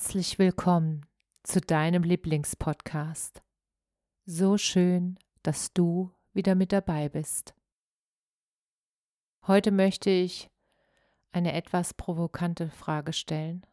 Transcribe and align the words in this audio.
Herzlich 0.00 0.38
willkommen 0.38 1.04
zu 1.42 1.60
deinem 1.60 2.04
Lieblingspodcast. 2.04 3.42
So 4.24 4.56
schön, 4.56 5.18
dass 5.42 5.74
du 5.74 6.10
wieder 6.32 6.54
mit 6.54 6.72
dabei 6.72 7.10
bist. 7.10 7.54
Heute 9.46 9.70
möchte 9.70 10.08
ich 10.08 10.48
eine 11.32 11.52
etwas 11.52 11.92
provokante 11.92 12.70
Frage 12.70 13.12
stellen 13.12 13.66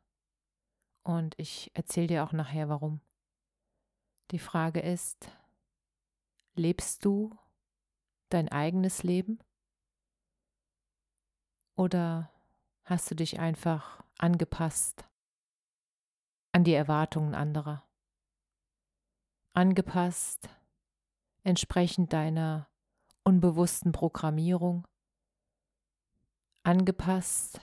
und 1.04 1.34
ich 1.38 1.71
erzähle 1.76 2.07
dir 2.07 2.26
auch 2.26 2.34
nachher 2.34 2.68
warum. 2.68 2.99
Die 4.32 4.40
Frage 4.40 4.82
ist, 4.82 5.32
lebst 6.55 7.05
du 7.05 7.38
dein 8.27 8.49
eigenes 8.49 9.01
Leben 9.01 9.40
oder 11.77 12.29
hast 12.84 13.10
du 13.10 13.16
dich 13.16 13.40
einfach 13.40 14.04
angepasst 14.18 15.07
an 16.51 16.63
die 16.63 16.73
Erwartungen 16.73 17.35
anderer. 17.35 17.87
Angepasst 19.53 20.49
entsprechend 21.43 22.13
deiner 22.13 22.70
unbewussten 23.23 23.91
Programmierung. 23.91 24.87
Angepasst 26.63 27.62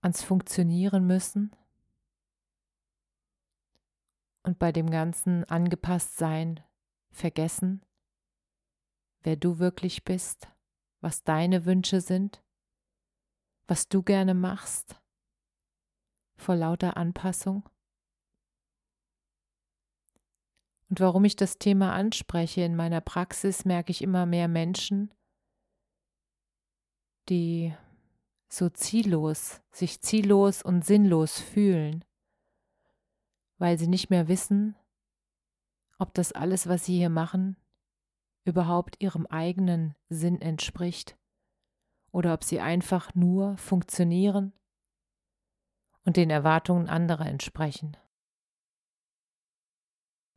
ans 0.00 0.22
Funktionieren 0.22 1.06
müssen. 1.06 1.54
Und 4.42 4.58
bei 4.58 4.72
dem 4.72 4.90
ganzen 4.90 5.44
Angepasstsein 5.44 6.60
vergessen, 7.12 7.84
wer 9.22 9.36
du 9.36 9.58
wirklich 9.58 10.04
bist, 10.04 10.48
was 11.00 11.22
deine 11.22 11.66
Wünsche 11.66 12.00
sind, 12.00 12.42
was 13.66 13.88
du 13.88 14.02
gerne 14.02 14.34
machst 14.34 15.00
vor 16.40 16.56
lauter 16.56 16.96
Anpassung? 16.96 17.68
Und 20.88 20.98
warum 20.98 21.24
ich 21.24 21.36
das 21.36 21.58
Thema 21.58 21.92
anspreche 21.92 22.62
in 22.62 22.74
meiner 22.74 23.00
Praxis, 23.00 23.64
merke 23.64 23.92
ich 23.92 24.02
immer 24.02 24.26
mehr 24.26 24.48
Menschen, 24.48 25.14
die 27.28 27.72
so 28.48 28.68
ziellos, 28.68 29.60
sich 29.70 30.00
ziellos 30.00 30.62
und 30.62 30.84
sinnlos 30.84 31.38
fühlen, 31.38 32.04
weil 33.58 33.78
sie 33.78 33.86
nicht 33.86 34.10
mehr 34.10 34.26
wissen, 34.26 34.74
ob 35.98 36.12
das 36.14 36.32
alles, 36.32 36.66
was 36.66 36.86
sie 36.86 36.96
hier 36.96 37.10
machen, 37.10 37.56
überhaupt 38.44 39.00
ihrem 39.00 39.26
eigenen 39.26 39.94
Sinn 40.08 40.40
entspricht 40.40 41.16
oder 42.10 42.34
ob 42.34 42.42
sie 42.42 42.60
einfach 42.60 43.14
nur 43.14 43.56
funktionieren 43.58 44.52
und 46.04 46.16
den 46.16 46.30
Erwartungen 46.30 46.88
anderer 46.88 47.26
entsprechen. 47.26 47.96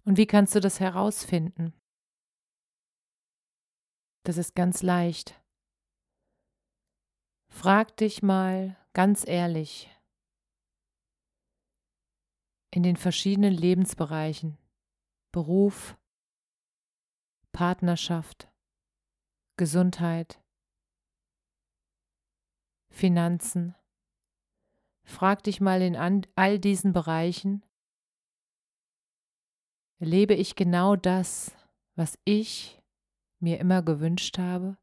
Und 0.06 0.18
wie 0.18 0.28
kannst 0.28 0.54
du 0.56 0.60
das 0.60 0.80
herausfinden? 0.80 1.74
Das 4.24 4.38
ist 4.38 4.56
ganz 4.56 4.82
leicht. 4.82 5.42
Frag 7.50 7.96
dich 7.98 8.24
mal 8.24 8.78
ganz 8.94 9.28
ehrlich 9.28 9.90
in 12.72 12.84
den 12.84 12.98
verschiedenen 12.98 13.54
Lebensbereichen, 13.54 14.58
Beruf, 15.32 15.96
Partnerschaft, 17.52 18.52
Gesundheit, 19.58 20.42
Finanzen, 22.90 23.76
Frag 25.04 25.44
dich 25.44 25.62
mal 25.62 25.82
in 25.82 25.96
all 26.36 26.60
diesen 26.60 26.94
Bereichen, 26.94 27.64
lebe 30.00 30.34
ich 30.34 30.56
genau 30.56 30.96
das, 30.96 31.56
was 31.96 32.18
ich 32.26 32.82
mir 33.40 33.60
immer 33.60 33.82
gewünscht 33.82 34.38
habe? 34.38 34.78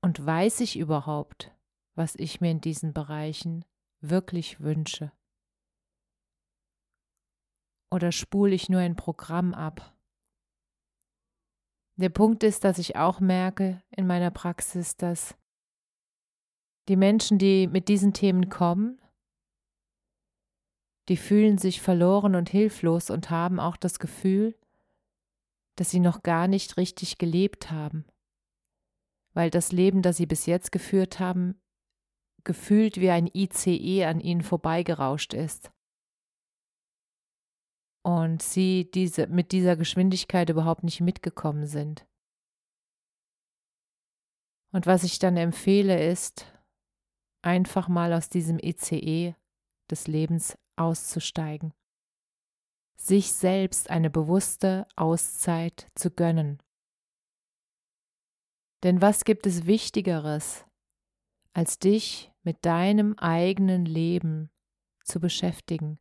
Und 0.00 0.24
weiß 0.24 0.60
ich 0.60 0.78
überhaupt, 0.78 1.52
was 1.94 2.14
ich 2.16 2.40
mir 2.40 2.50
in 2.50 2.60
diesen 2.60 2.92
Bereichen 2.92 3.64
wirklich 4.00 4.60
wünsche? 4.60 5.12
Oder 7.90 8.12
spule 8.12 8.54
ich 8.54 8.68
nur 8.68 8.80
ein 8.80 8.96
Programm 8.96 9.54
ab? 9.54 9.96
Der 11.96 12.10
Punkt 12.10 12.42
ist, 12.42 12.64
dass 12.64 12.78
ich 12.78 12.96
auch 12.96 13.20
merke 13.20 13.82
in 13.90 14.06
meiner 14.06 14.30
Praxis, 14.30 14.96
dass 14.96 15.34
die 16.88 16.96
Menschen, 16.96 17.38
die 17.38 17.66
mit 17.66 17.88
diesen 17.88 18.12
Themen 18.12 18.48
kommen, 18.48 19.00
die 21.08 21.16
fühlen 21.16 21.58
sich 21.58 21.80
verloren 21.80 22.34
und 22.34 22.48
hilflos 22.48 23.10
und 23.10 23.30
haben 23.30 23.60
auch 23.60 23.76
das 23.76 23.98
Gefühl, 23.98 24.58
dass 25.76 25.90
sie 25.90 26.00
noch 26.00 26.22
gar 26.22 26.48
nicht 26.48 26.76
richtig 26.76 27.18
gelebt 27.18 27.70
haben, 27.70 28.06
weil 29.34 29.50
das 29.50 29.72
Leben, 29.72 30.02
das 30.02 30.16
sie 30.16 30.26
bis 30.26 30.46
jetzt 30.46 30.72
geführt 30.72 31.20
haben, 31.20 31.60
gefühlt 32.44 33.00
wie 33.00 33.10
ein 33.10 33.28
ICE 33.32 34.04
an 34.04 34.20
ihnen 34.20 34.42
vorbeigerauscht 34.42 35.34
ist. 35.34 35.70
Und 38.02 38.40
sie 38.40 38.88
diese, 38.92 39.26
mit 39.26 39.50
dieser 39.50 39.76
Geschwindigkeit 39.76 40.48
überhaupt 40.48 40.84
nicht 40.84 41.00
mitgekommen 41.00 41.66
sind. 41.66 42.06
Und 44.72 44.86
was 44.86 45.02
ich 45.02 45.18
dann 45.18 45.36
empfehle, 45.36 46.08
ist, 46.08 46.46
einfach 47.46 47.86
mal 47.86 48.12
aus 48.12 48.28
diesem 48.28 48.58
ICE 48.58 49.34
des 49.88 50.08
Lebens 50.08 50.58
auszusteigen, 50.74 51.72
sich 52.96 53.32
selbst 53.32 53.88
eine 53.88 54.10
bewusste 54.10 54.86
Auszeit 54.96 55.88
zu 55.94 56.10
gönnen. 56.10 56.60
Denn 58.82 59.00
was 59.00 59.24
gibt 59.24 59.46
es 59.46 59.66
Wichtigeres, 59.66 60.66
als 61.52 61.78
dich 61.78 62.32
mit 62.42 62.64
deinem 62.66 63.14
eigenen 63.16 63.86
Leben 63.86 64.50
zu 65.04 65.20
beschäftigen, 65.20 65.98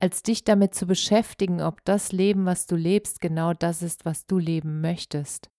als 0.00 0.22
dich 0.22 0.44
damit 0.44 0.74
zu 0.74 0.86
beschäftigen, 0.86 1.62
ob 1.62 1.82
das 1.84 2.12
Leben, 2.12 2.44
was 2.44 2.66
du 2.66 2.76
lebst, 2.76 3.22
genau 3.22 3.54
das 3.54 3.80
ist, 3.80 4.04
was 4.04 4.26
du 4.26 4.38
leben 4.38 4.82
möchtest. 4.82 5.50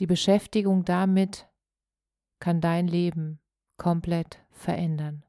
Die 0.00 0.06
Beschäftigung 0.06 0.84
damit 0.84 1.48
kann 2.42 2.60
dein 2.60 2.88
Leben 2.88 3.38
komplett 3.76 4.44
verändern. 4.50 5.24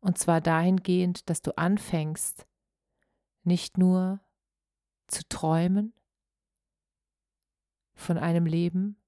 Und 0.00 0.18
zwar 0.18 0.40
dahingehend, 0.40 1.30
dass 1.30 1.42
du 1.42 1.56
anfängst, 1.56 2.44
nicht 3.44 3.78
nur 3.78 4.18
zu 5.06 5.22
träumen 5.28 5.94
von 7.94 8.18
einem 8.18 8.46
Leben, 8.46 9.00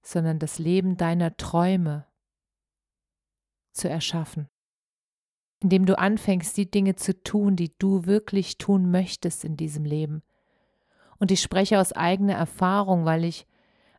sondern 0.00 0.38
das 0.38 0.58
Leben 0.58 0.96
deiner 0.96 1.36
Träume 1.36 2.06
zu 3.72 3.90
erschaffen, 3.90 4.48
indem 5.60 5.84
du 5.84 5.98
anfängst, 5.98 6.56
die 6.56 6.70
Dinge 6.70 6.96
zu 6.96 7.22
tun, 7.22 7.56
die 7.56 7.76
du 7.78 8.06
wirklich 8.06 8.56
tun 8.56 8.90
möchtest 8.90 9.44
in 9.44 9.58
diesem 9.58 9.84
Leben. 9.84 10.22
Und 11.18 11.30
ich 11.30 11.42
spreche 11.42 11.78
aus 11.78 11.92
eigener 11.92 12.36
Erfahrung, 12.36 13.04
weil 13.04 13.22
ich 13.24 13.46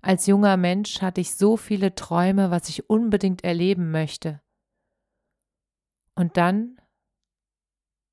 als 0.01 0.27
junger 0.27 0.57
Mensch 0.57 1.01
hatte 1.01 1.21
ich 1.21 1.35
so 1.35 1.57
viele 1.57 1.93
Träume, 1.95 2.51
was 2.51 2.69
ich 2.69 2.89
unbedingt 2.89 3.43
erleben 3.43 3.91
möchte. 3.91 4.41
Und 6.15 6.37
dann 6.37 6.79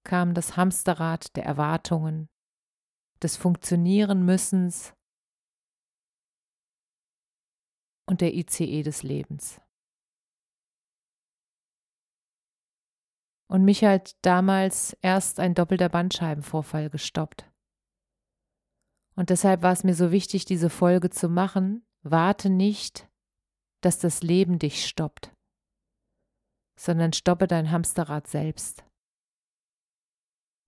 kam 0.05 0.35
das 0.35 0.57
Hamsterrad 0.57 1.37
der 1.37 1.45
Erwartungen, 1.45 2.29
des 3.23 3.37
Funktionieren-Müssens 3.37 4.95
und 8.09 8.21
der 8.21 8.35
ICE 8.35 8.83
des 8.83 9.03
Lebens. 9.03 9.61
Und 13.49 13.65
mich 13.65 13.85
hat 13.85 14.17
damals 14.23 14.97
erst 15.03 15.39
ein 15.41 15.55
doppelter 15.55 15.89
Bandscheibenvorfall 15.89 16.91
gestoppt. 16.91 17.51
Und 19.17 19.31
deshalb 19.31 19.63
war 19.63 19.73
es 19.73 19.83
mir 19.83 19.95
so 19.95 20.13
wichtig, 20.13 20.45
diese 20.45 20.71
Folge 20.71 21.11
zu 21.11 21.29
machen. 21.29 21.85
Warte 22.03 22.51
nicht, 22.51 23.09
dass 23.81 23.99
das 23.99 24.23
Leben 24.23 24.59
dich 24.59 24.87
stoppt, 24.87 25.35
sondern 26.79 27.13
stoppe 27.13 27.47
dein 27.47 27.71
Hamsterrad 27.71 28.29
selbst. 28.29 28.85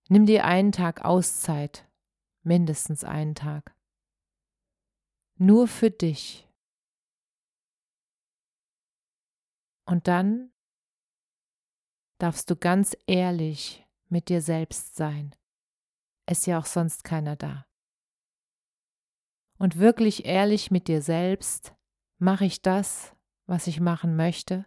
Nimm 0.09 0.25
dir 0.25 0.45
einen 0.45 0.71
Tag 0.71 1.05
Auszeit, 1.05 1.87
mindestens 2.41 3.03
einen 3.03 3.35
Tag. 3.35 3.75
Nur 5.37 5.67
für 5.67 5.91
dich. 5.91 6.47
Und 9.85 10.07
dann 10.07 10.51
darfst 12.17 12.49
du 12.49 12.55
ganz 12.55 12.97
ehrlich 13.05 13.85
mit 14.07 14.29
dir 14.29 14.41
selbst 14.41 14.95
sein. 14.95 15.35
Ist 16.29 16.47
ja 16.47 16.59
auch 16.59 16.65
sonst 16.65 17.03
keiner 17.03 17.35
da. 17.35 17.68
Und 19.59 19.77
wirklich 19.77 20.25
ehrlich 20.25 20.71
mit 20.71 20.87
dir 20.87 21.01
selbst, 21.01 21.75
mache 22.17 22.45
ich 22.45 22.61
das, 22.61 23.13
was 23.45 23.67
ich 23.67 23.81
machen 23.81 24.15
möchte? 24.15 24.65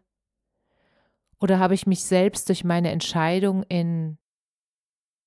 Oder 1.40 1.58
habe 1.58 1.74
ich 1.74 1.86
mich 1.86 2.04
selbst 2.04 2.48
durch 2.48 2.62
meine 2.62 2.90
Entscheidung 2.90 3.62
in 3.64 4.18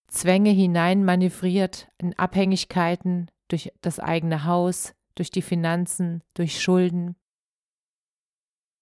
Zwänge 0.08 0.52
hineinmanövriert, 0.52 1.90
in 1.98 2.18
Abhängigkeiten 2.18 3.32
durch 3.48 3.74
das 3.82 4.00
eigene 4.00 4.46
Haus, 4.46 4.94
durch 5.16 5.32
die 5.32 5.42
Finanzen, 5.42 6.24
durch 6.36 6.62
Schulden, 6.62 7.16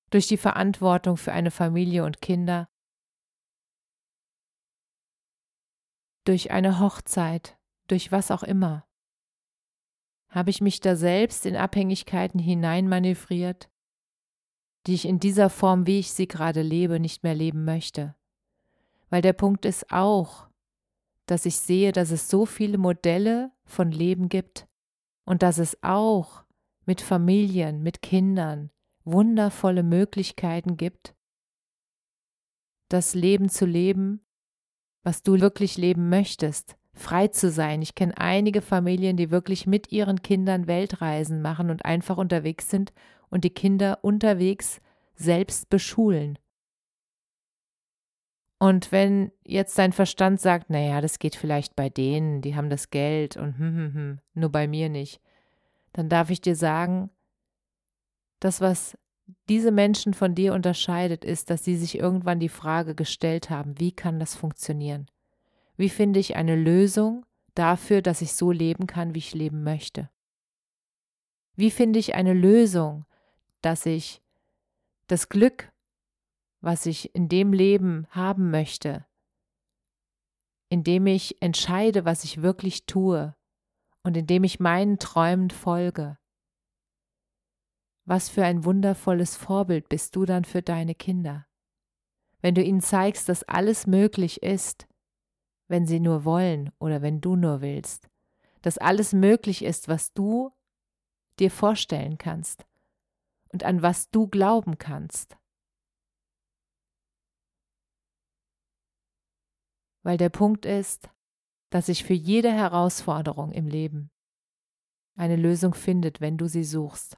durch 0.09 0.27
die 0.27 0.38
Verantwortung 0.38 1.15
für 1.15 1.31
eine 1.31 1.50
Familie 1.50 2.03
und 2.03 2.21
Kinder, 2.21 2.69
durch 6.25 6.51
eine 6.51 6.79
Hochzeit, 6.79 7.57
durch 7.88 8.12
was 8.12 8.31
auch 8.31 8.44
immer. 8.44 8.86
Habe 10.33 10.50
ich 10.50 10.62
mich 10.62 10.80
da 10.80 10.95
selbst 10.95 11.45
in 11.45 11.56
Abhängigkeiten 11.56 12.39
hineinmanövriert, 12.39 13.69
die 14.88 14.95
ich 14.95 15.06
in 15.06 15.19
dieser 15.19 15.51
Form, 15.51 15.85
wie 15.85 16.00
ich 16.00 16.12
sie 16.12 16.27
gerade 16.27 16.63
lebe, 16.63 17.00
nicht 17.00 17.21
mehr 17.21 17.35
leben 17.35 17.65
möchte? 17.65 18.15
Weil 19.12 19.21
der 19.21 19.33
Punkt 19.33 19.63
ist 19.63 19.91
auch, 19.91 20.47
dass 21.27 21.45
ich 21.45 21.57
sehe, 21.57 21.91
dass 21.91 22.09
es 22.09 22.31
so 22.31 22.47
viele 22.47 22.80
Modelle 22.80 23.51
von 23.63 23.91
Leben 23.91 24.27
gibt 24.27 24.68
und 25.24 25.44
dass 25.44 25.59
es 25.59 25.77
auch 25.83 26.44
mit 26.88 27.00
Familien, 27.00 27.83
mit 27.83 28.01
Kindern 28.01 28.71
wundervolle 29.03 29.83
Möglichkeiten 29.83 30.77
gibt, 30.77 31.13
das 32.89 33.13
Leben 33.13 33.50
zu 33.50 33.68
leben, 33.68 34.25
was 35.03 35.21
du 35.21 35.39
wirklich 35.39 35.77
leben 35.77 36.09
möchtest, 36.09 36.75
frei 36.94 37.28
zu 37.28 37.50
sein. 37.50 37.81
Ich 37.81 37.95
kenne 37.95 38.18
einige 38.18 38.62
Familien, 38.62 39.18
die 39.18 39.31
wirklich 39.31 39.66
mit 39.66 39.92
ihren 39.92 40.22
Kindern 40.22 40.68
Weltreisen 40.68 41.42
machen 41.42 41.69
und 41.69 41.86
einfach 41.86 42.18
unterwegs 42.18 42.69
sind 42.69 42.94
und 43.30 43.44
die 43.44 43.50
Kinder 43.50 44.00
unterwegs 44.04 44.80
selbst 45.16 45.69
beschulen. 45.69 46.38
Und 48.60 48.92
wenn 48.94 49.31
jetzt 49.45 49.78
dein 49.78 49.92
Verstand 49.92 50.40
sagt, 50.40 50.69
naja, 50.69 51.01
das 51.01 51.19
geht 51.19 51.36
vielleicht 51.36 51.75
bei 51.75 51.90
denen, 51.90 52.42
die 52.42 52.56
haben 52.56 52.69
das 52.69 52.92
Geld 52.92 53.36
und 53.36 53.57
hm, 53.57 53.75
hm, 53.75 53.94
hm, 53.94 54.19
nur 54.36 54.51
bei 54.51 54.68
mir 54.68 54.88
nicht, 54.88 55.19
dann 55.92 56.07
darf 56.07 56.30
ich 56.30 56.39
dir 56.39 56.56
sagen, 56.56 57.10
das, 58.39 58.62
was 58.62 58.98
diese 59.50 59.72
Menschen 59.72 60.13
von 60.13 60.36
dir 60.36 60.54
unterscheidet, 60.54 61.25
ist, 61.25 61.50
dass 61.50 61.63
sie 61.63 61.75
sich 61.75 61.98
irgendwann 61.98 62.39
die 62.39 62.50
Frage 62.50 62.96
gestellt 62.96 63.50
haben, 63.50 63.80
wie 63.80 63.92
kann 63.92 64.19
das 64.19 64.36
funktionieren? 64.36 65.07
Wie 65.75 65.90
finde 65.90 66.20
ich 66.20 66.36
eine 66.36 66.56
Lösung 66.56 67.25
dafür, 67.56 68.02
dass 68.02 68.22
ich 68.22 68.34
so 68.34 68.52
leben 68.52 68.88
kann, 68.88 69.16
wie 69.16 69.20
ich 69.20 69.34
leben 69.34 69.64
möchte? 69.64 70.10
Wie 71.56 71.72
finde 71.72 72.00
ich 72.00 72.16
eine 72.16 72.34
Lösung, 72.34 73.06
dass 73.62 73.86
ich 73.86 74.22
das 75.08 75.30
Glück, 75.30 75.72
was 76.62 76.86
ich 76.86 77.14
in 77.14 77.30
dem 77.30 77.54
Leben 77.54 78.08
haben 78.10 78.50
möchte, 78.50 79.06
indem 80.70 81.08
ich 81.08 81.42
entscheide, 81.42 82.06
was 82.06 82.24
ich 82.24 82.42
wirklich 82.42 82.86
tue 82.86 83.36
und 84.04 84.18
indem 84.18 84.44
ich 84.44 84.60
meinen 84.60 84.98
Träumen 85.00 85.50
folge. 85.50 86.18
Was 88.06 88.30
für 88.30 88.44
ein 88.44 88.66
wundervolles 88.66 89.36
Vorbild 89.36 89.88
bist 89.88 90.16
du 90.16 90.25
dann 90.25 90.46
für 90.46 90.62
deine 90.62 90.96
Kinder, 90.96 91.46
wenn 92.42 92.56
du 92.56 92.64
ihnen 92.64 92.81
zeigst, 92.81 93.30
dass 93.30 93.44
alles 93.44 93.88
möglich 93.88 94.44
ist, 94.44 94.88
wenn 95.74 95.88
sie 95.88 96.00
nur 96.00 96.24
wollen 96.24 96.72
oder 96.78 97.02
wenn 97.02 97.20
du 97.20 97.36
nur 97.36 97.62
willst, 97.62 98.08
dass 98.62 98.78
alles 98.78 99.12
möglich 99.12 99.66
ist, 99.66 99.88
was 99.88 100.14
du 100.14 100.52
dir 101.40 101.50
vorstellen 101.50 102.18
kannst 102.18 102.66
und 103.50 103.64
an 103.64 103.81
was 103.81 104.12
du 104.12 104.28
glauben 104.28 104.78
kannst. 104.78 105.36
weil 110.04 110.18
der 110.18 110.30
Punkt 110.30 110.66
ist, 110.66 111.10
dass 111.70 111.88
sich 111.88 112.04
für 112.04 112.14
jede 112.14 112.52
Herausforderung 112.52 113.52
im 113.52 113.68
Leben 113.68 114.12
eine 115.16 115.38
Lösung 115.38 115.74
findet, 115.74 116.22
wenn 116.22 116.38
du 116.38 116.48
sie 116.48 116.64
suchst. 116.64 117.18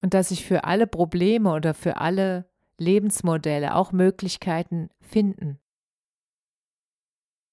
Und 0.00 0.14
dass 0.14 0.28
sich 0.28 0.44
für 0.44 0.64
alle 0.64 0.86
Probleme 0.86 1.52
oder 1.52 1.74
für 1.74 1.96
alle 1.96 2.48
Lebensmodelle 2.78 3.74
auch 3.74 3.92
Möglichkeiten 3.92 4.88
finden. 5.00 5.60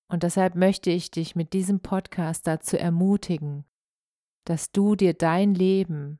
Und 0.07 0.23
deshalb 0.23 0.55
möchte 0.55 0.91
ich 0.91 1.09
dich 1.11 1.35
mit 1.35 1.53
diesem 1.53 1.79
Podcast 1.81 2.45
dazu 2.47 2.77
ermutigen, 2.77 3.65
dass 4.45 4.71
du 4.71 4.95
dir 4.95 5.13
dein 5.13 5.55
Leben 5.55 6.19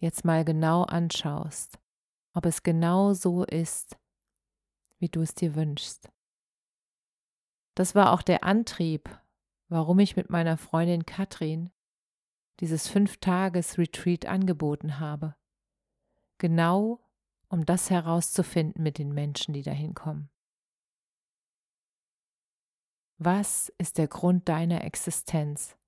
jetzt 0.00 0.24
mal 0.24 0.44
genau 0.44 0.82
anschaust, 0.82 1.78
ob 2.32 2.46
es 2.46 2.62
genau 2.62 3.12
so 3.12 3.44
ist, 3.44 3.98
wie 4.98 5.08
du 5.08 5.20
es 5.20 5.34
dir 5.34 5.54
wünschst. 5.54 6.10
Das 7.74 7.94
war 7.94 8.12
auch 8.12 8.22
der 8.22 8.44
Antrieb, 8.44 9.10
warum 9.68 9.98
ich 9.98 10.16
mit 10.16 10.30
meiner 10.30 10.56
Freundin 10.56 11.04
Katrin 11.04 11.70
dieses 12.60 12.88
Fünf-Tages-Retreat 12.88 14.26
angeboten 14.26 14.98
habe. 14.98 15.34
Genau 16.38 17.03
um 17.54 17.64
das 17.64 17.88
herauszufinden 17.88 18.82
mit 18.82 18.98
den 18.98 19.14
Menschen, 19.14 19.54
die 19.54 19.62
dahin 19.62 19.94
kommen. 19.94 20.28
Was 23.16 23.72
ist 23.78 23.96
der 23.96 24.08
Grund 24.08 24.48
deiner 24.48 24.82
Existenz? 24.82 25.78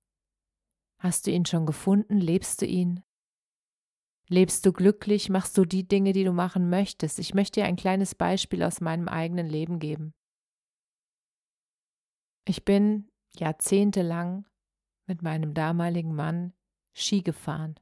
Hast 0.97 1.27
du 1.27 1.31
ihn 1.31 1.45
schon 1.45 1.65
gefunden? 1.65 2.21
Lebst 2.21 2.61
du 2.61 2.65
ihn? 2.65 3.03
Lebst 4.29 4.65
du 4.65 4.71
glücklich? 4.71 5.27
Machst 5.27 5.57
du 5.57 5.65
die 5.65 5.85
Dinge, 5.85 6.13
die 6.13 6.23
du 6.23 6.31
machen 6.31 6.69
möchtest? 6.69 7.19
Ich 7.19 7.33
möchte 7.33 7.59
dir 7.59 7.65
ein 7.65 7.75
kleines 7.75 8.15
Beispiel 8.15 8.63
aus 8.63 8.79
meinem 8.79 9.09
eigenen 9.09 9.47
Leben 9.47 9.79
geben. 9.79 10.13
Ich 12.47 12.63
bin 12.63 13.09
jahrzehntelang 13.35 14.47
mit 15.05 15.21
meinem 15.21 15.53
damaligen 15.53 16.15
Mann 16.15 16.53
Ski 16.93 17.23
gefahren. 17.23 17.77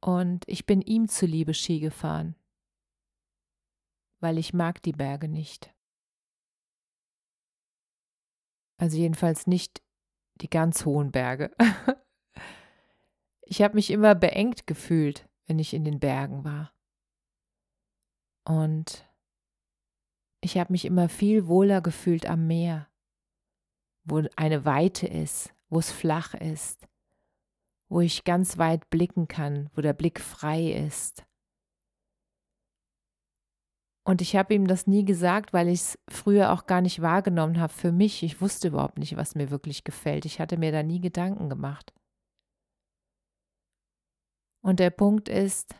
Und 0.00 0.44
ich 0.48 0.66
bin 0.66 0.80
ihm 0.80 1.08
zuliebe 1.08 1.54
Ski 1.54 1.80
gefahren, 1.80 2.34
weil 4.20 4.38
ich 4.38 4.54
mag 4.54 4.82
die 4.82 4.92
Berge 4.92 5.28
nicht. 5.28 5.74
Also 8.78 8.96
jedenfalls 8.96 9.46
nicht 9.46 9.82
die 10.40 10.48
ganz 10.48 10.84
hohen 10.84 11.12
Berge. 11.12 11.50
Ich 13.52 13.62
habe 13.62 13.74
mich 13.74 13.90
immer 13.90 14.14
beengt 14.14 14.68
gefühlt, 14.68 15.28
wenn 15.46 15.58
ich 15.58 15.74
in 15.74 15.84
den 15.84 15.98
Bergen 15.98 16.44
war. 16.44 16.72
Und 18.44 19.10
ich 20.40 20.56
habe 20.56 20.72
mich 20.72 20.84
immer 20.84 21.08
viel 21.08 21.48
wohler 21.48 21.80
gefühlt 21.80 22.26
am 22.26 22.46
Meer, 22.46 22.88
wo 24.04 24.22
eine 24.36 24.64
Weite 24.64 25.08
ist, 25.08 25.52
wo 25.68 25.80
es 25.80 25.90
flach 25.90 26.34
ist, 26.34 26.86
wo 27.90 28.00
ich 28.00 28.24
ganz 28.24 28.56
weit 28.56 28.88
blicken 28.88 29.28
kann, 29.28 29.68
wo 29.74 29.82
der 29.82 29.92
Blick 29.92 30.20
frei 30.20 30.72
ist. 30.72 31.26
Und 34.04 34.22
ich 34.22 34.36
habe 34.36 34.54
ihm 34.54 34.66
das 34.66 34.86
nie 34.86 35.04
gesagt, 35.04 35.52
weil 35.52 35.68
ich 35.68 35.80
es 35.80 35.98
früher 36.08 36.52
auch 36.52 36.66
gar 36.66 36.80
nicht 36.80 37.02
wahrgenommen 37.02 37.60
habe 37.60 37.72
für 37.72 37.92
mich. 37.92 38.22
Ich 38.22 38.40
wusste 38.40 38.68
überhaupt 38.68 38.98
nicht, 38.98 39.16
was 39.16 39.34
mir 39.34 39.50
wirklich 39.50 39.84
gefällt. 39.84 40.24
Ich 40.24 40.40
hatte 40.40 40.56
mir 40.56 40.72
da 40.72 40.82
nie 40.82 41.00
Gedanken 41.00 41.50
gemacht. 41.50 41.92
Und 44.62 44.78
der 44.78 44.90
Punkt 44.90 45.28
ist, 45.28 45.74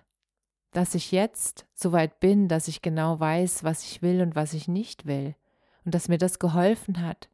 dass 0.73 0.95
ich 0.95 1.13
jetzt 1.13 1.67
so 1.75 1.93
weit 1.93 2.21
bin, 2.21 2.49
dass 2.49 2.69
ich 2.69 2.83
genau 2.83 3.19
weiß, 3.19 3.65
was 3.65 3.85
ich 3.85 4.03
will 4.03 4.21
und 4.21 4.35
was 4.35 4.53
ich 4.53 4.69
nicht 4.69 5.07
will. 5.07 5.37
Und 5.85 5.95
dass 5.95 6.09
mir 6.09 6.19
das 6.19 6.39
geholfen 6.39 7.01
hat, 7.01 7.31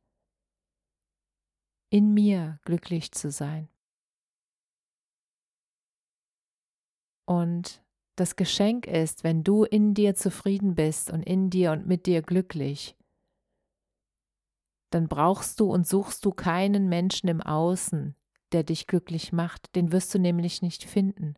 in 1.90 2.14
mir 2.14 2.60
glücklich 2.64 3.12
zu 3.12 3.30
sein. 3.30 3.68
Und 7.26 7.82
das 8.14 8.36
Geschenk 8.36 8.86
ist, 8.86 9.24
wenn 9.24 9.44
du 9.44 9.64
in 9.64 9.92
dir 9.92 10.14
zufrieden 10.14 10.74
bist 10.74 11.10
und 11.10 11.22
in 11.22 11.50
dir 11.50 11.72
und 11.72 11.86
mit 11.86 12.06
dir 12.06 12.22
glücklich, 12.22 12.96
dann 14.90 15.08
brauchst 15.08 15.60
du 15.60 15.70
und 15.70 15.86
suchst 15.86 16.24
du 16.24 16.30
keinen 16.30 16.88
Menschen 16.88 17.28
im 17.28 17.42
Außen, 17.42 18.16
der 18.52 18.62
dich 18.62 18.86
glücklich 18.86 19.32
macht, 19.32 19.74
den 19.74 19.92
wirst 19.92 20.14
du 20.14 20.18
nämlich 20.18 20.62
nicht 20.62 20.84
finden. 20.84 21.34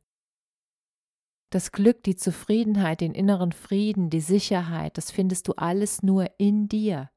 Das 1.51 1.73
Glück, 1.73 2.03
die 2.03 2.17
Zufriedenheit, 2.17 3.01
den 3.01 3.15
inneren 3.15 3.53
Frieden, 3.53 4.11
die 4.11 4.21
Sicherheit, 4.21 4.99
das 4.99 5.11
findest 5.11 5.49
du 5.49 5.55
alles 5.55 6.03
nur 6.03 6.31
in 6.39 6.69
dir. 6.69 7.11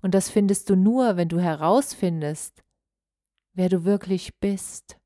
Und 0.00 0.14
das 0.14 0.28
findest 0.28 0.68
du 0.68 0.74
nur, 0.74 1.16
wenn 1.16 1.28
du 1.28 1.38
herausfindest, 1.38 2.64
wer 3.54 3.68
du 3.68 3.84
wirklich 3.84 4.40
bist 4.40 4.98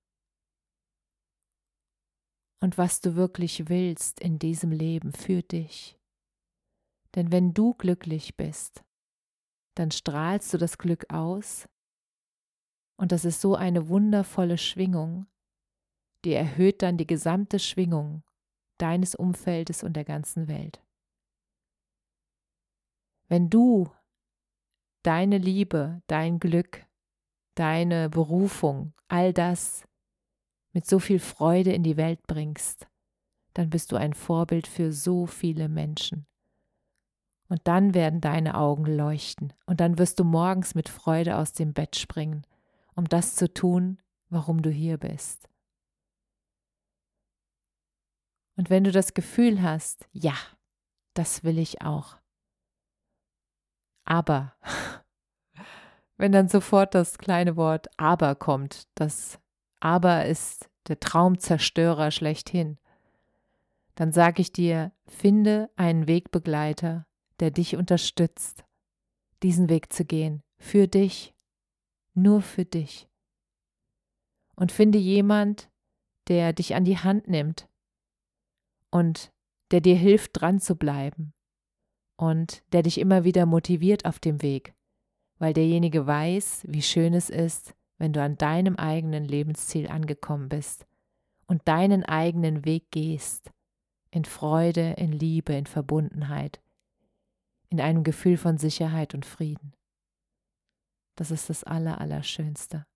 und 2.61 2.79
was 2.79 3.01
du 3.01 3.17
wirklich 3.17 3.69
willst 3.69 4.21
in 4.21 4.39
diesem 4.39 4.71
Leben 4.71 5.13
für 5.13 5.43
dich. 5.43 5.99
Denn 7.15 7.33
wenn 7.33 7.55
du 7.55 7.75
glücklich 7.75 8.37
bist, 8.37 8.85
dann 9.75 9.91
strahlst 9.91 10.53
du 10.55 10.59
das 10.59 10.79
Glück 10.79 11.13
aus 11.13 11.69
und 12.97 13.13
das 13.13 13.25
ist 13.25 13.41
so 13.41 13.55
eine 13.55 13.89
wundervolle 13.89 14.59
Schwingung, 14.59 15.27
die 16.25 16.33
erhöht 16.33 16.83
dann 16.83 16.97
die 16.97 17.07
gesamte 17.07 17.59
Schwingung 17.59 18.23
deines 18.79 19.15
Umfeldes 19.15 19.83
und 19.83 19.95
der 19.95 20.05
ganzen 20.05 20.49
Welt. 20.49 20.83
Wenn 23.29 23.51
du 23.51 23.91
deine 25.03 25.39
Liebe, 25.39 26.03
dein 26.07 26.39
Glück, 26.39 26.87
deine 27.55 28.09
Berufung, 28.09 28.93
all 29.09 29.33
das 29.33 29.87
mit 30.77 30.85
so 30.87 30.99
viel 30.99 31.21
Freude 31.21 31.73
in 31.73 31.83
die 31.83 31.97
Welt 31.97 32.27
bringst, 32.27 32.87
dann 33.55 33.71
bist 33.71 33.93
du 33.93 33.97
ein 33.97 34.13
Vorbild 34.13 34.67
für 34.67 34.93
so 34.93 35.25
viele 35.25 35.71
Menschen. 35.71 36.27
Und 37.49 37.63
dann 37.65 37.95
werden 37.95 38.21
deine 38.21 38.59
Augen 38.59 38.85
leuchten 38.85 39.55
und 39.65 39.81
dann 39.81 39.97
wirst 39.97 40.21
du 40.21 40.25
morgens 40.25 40.75
mit 40.75 40.91
Freude 40.91 41.39
aus 41.39 41.55
dem 41.55 41.73
Bett 41.73 41.97
springen, 41.97 42.47
um 42.95 43.09
das 43.09 43.37
zu 43.37 43.51
tun, 43.51 44.03
warum 44.29 44.61
du 44.61 44.69
hier 44.69 44.99
bist. 44.99 45.49
Und 48.57 48.69
wenn 48.69 48.85
du 48.85 48.93
das 48.93 49.15
Gefühl 49.15 49.63
hast, 49.63 50.07
ja, 50.13 50.37
das 51.15 51.43
will 51.43 51.59
ich 51.59 51.81
auch. 51.81 52.19
Aber, 54.05 54.55
wenn 56.19 56.33
dann 56.33 56.51
sofort 56.51 56.95
das 56.95 57.17
kleine 57.17 57.57
Wort 57.57 57.87
aber 57.97 58.35
kommt, 58.35 58.89
das 58.95 59.41
aber 59.81 60.27
ist 60.27 60.69
der 60.89 61.01
Traumzerstörer 61.01 62.11
schlechthin, 62.11 62.79
dann 63.95 64.13
sage 64.13 64.43
ich 64.43 64.53
dir, 64.53 64.93
finde 65.07 65.71
einen 65.77 66.07
Wegbegleiter, 66.07 67.07
der 67.41 67.51
dich 67.51 67.77
unterstützt, 67.77 68.65
diesen 69.43 69.69
Weg 69.69 69.93
zu 69.93 70.05
gehen, 70.05 70.43
für 70.59 70.87
dich, 70.87 71.35
nur 72.15 72.43
für 72.43 72.65
dich. 72.65 73.09
Und 74.55 74.73
finde 74.73 74.99
jemand, 74.99 75.71
der 76.29 76.53
dich 76.53 76.75
an 76.75 76.85
die 76.85 76.99
Hand 76.99 77.29
nimmt, 77.29 77.69
und 78.91 79.33
der 79.71 79.81
dir 79.81 79.97
hilft, 79.97 80.41
dran 80.41 80.61
zu 80.61 80.77
bleiben 80.77 81.35
und 82.17 82.63
der 82.73 82.83
dich 82.83 82.99
immer 82.99 83.25
wieder 83.25 83.47
motiviert 83.47 84.07
auf 84.07 84.19
dem 84.19 84.43
Weg, 84.43 84.75
weil 85.39 85.53
derjenige 85.53 86.07
weiß, 86.07 86.65
wie 86.69 86.83
schön 86.83 87.13
es 87.15 87.31
ist, 87.31 87.75
wenn 87.99 88.13
du 88.13 88.23
an 88.23 88.37
deinem 88.37 88.77
eigenen 88.77 89.25
Lebensziel 89.25 89.89
angekommen 89.89 90.49
bist 90.49 90.87
und 91.47 91.67
deinen 91.67 92.05
eigenen 92.05 92.65
Weg 92.65 92.91
gehst, 92.91 93.51
in 94.11 94.25
Freude, 94.25 94.95
in 94.97 95.13
Liebe, 95.13 95.55
in 95.55 95.67
Verbundenheit, 95.67 96.61
in 97.69 97.81
einem 97.81 98.05
Gefühl 98.05 98.37
von 98.37 98.59
Sicherheit 98.59 99.15
und 99.15 99.27
Frieden. 99.27 99.75
Das 101.17 101.31
ist 101.31 101.51
das 101.51 101.65
Allerallerschönste. 101.65 102.87